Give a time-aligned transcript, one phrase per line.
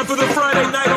[0.00, 0.89] time for the Friday night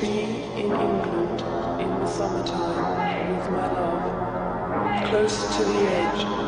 [0.00, 1.40] Be in England
[1.80, 6.47] in the summertime with my love, close to the edge.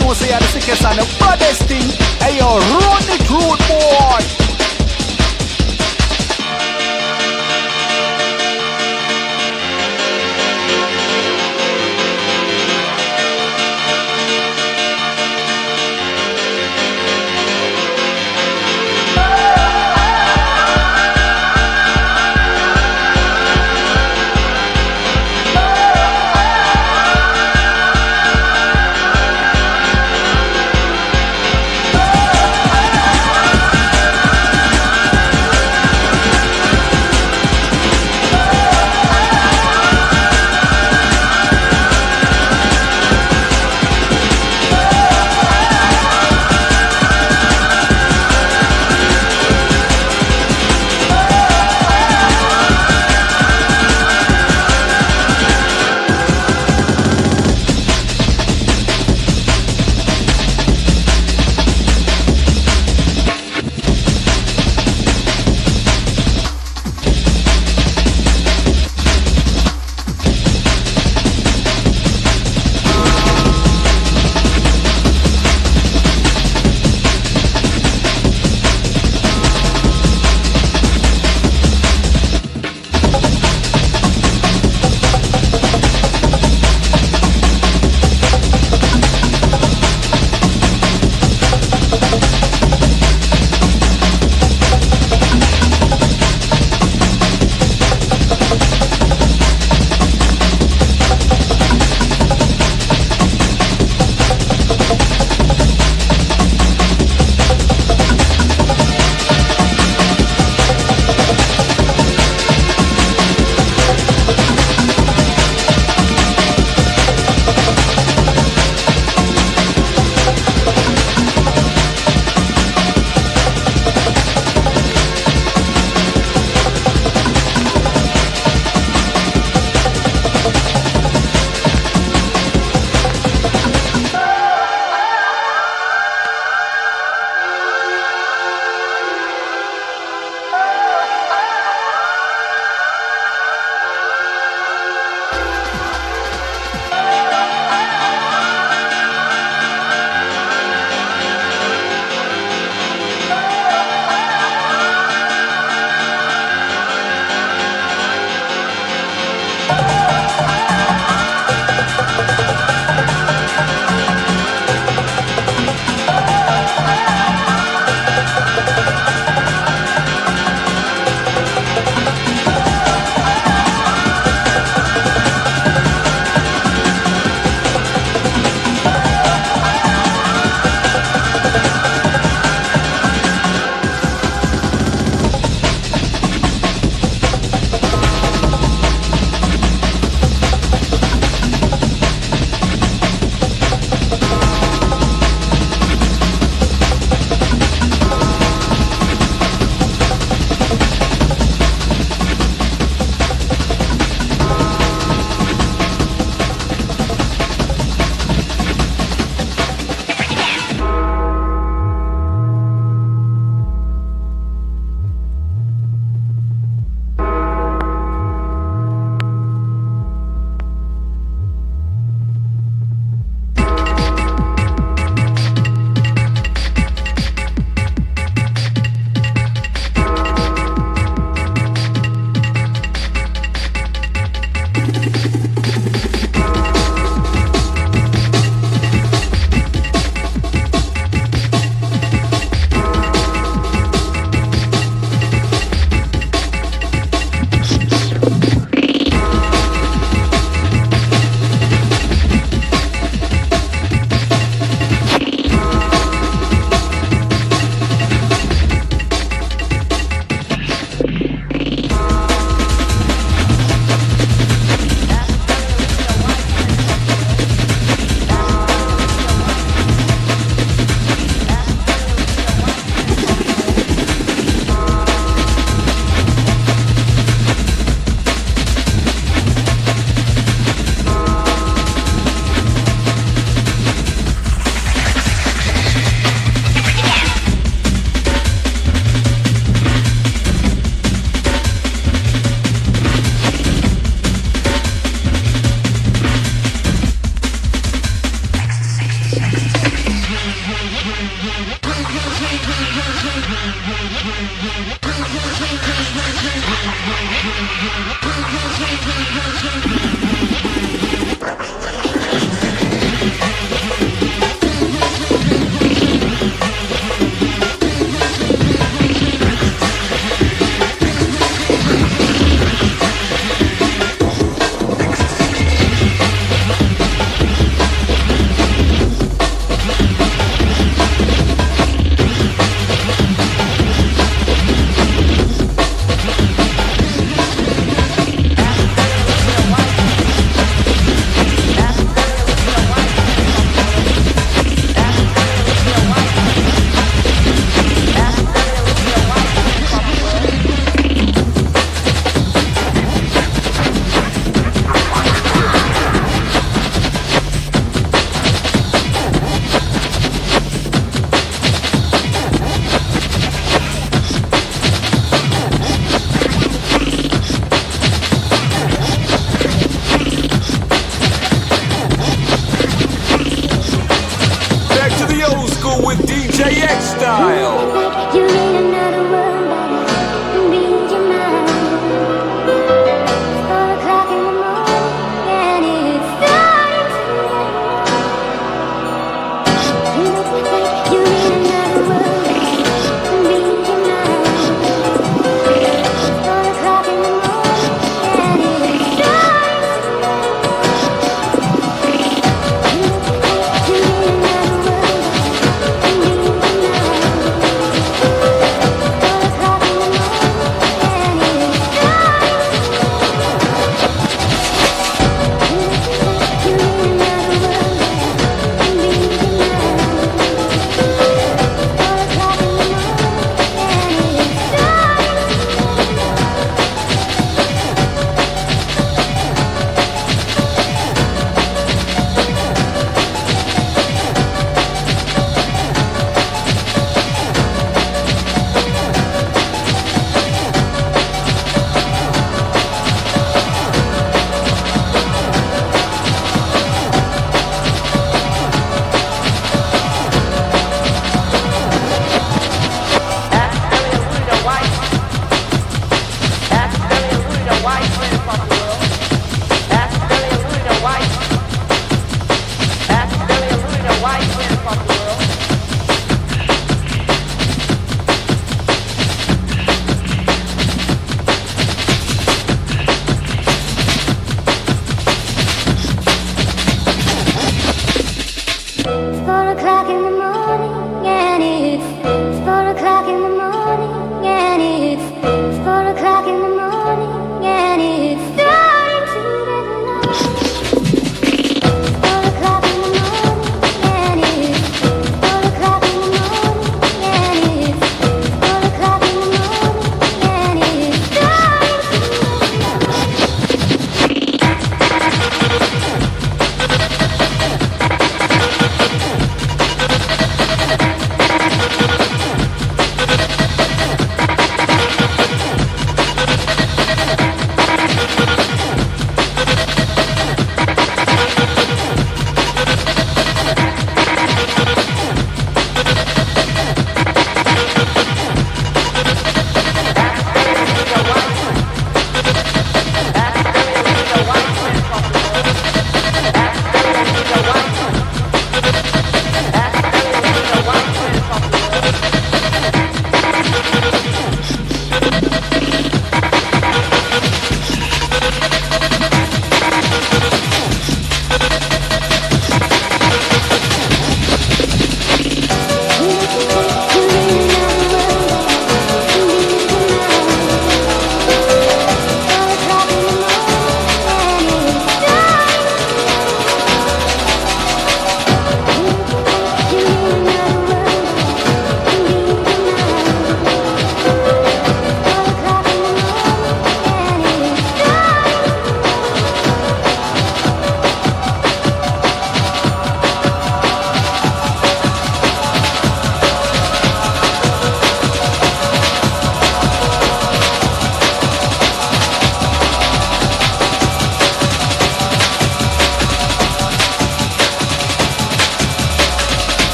[0.00, 1.88] Know say you're the sickest and the baddest thing.
[2.20, 4.47] Hey, yo, run it, rude boy.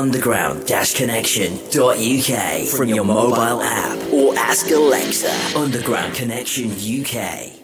[0.00, 7.59] underground-connection.uk from your mobile app or ask Alexa Underground Connection UK.